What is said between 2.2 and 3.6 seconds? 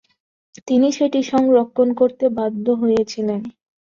বাধ্য হয়ে ছিলেন।